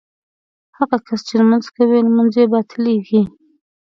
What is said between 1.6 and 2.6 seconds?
کوي لمونځ یې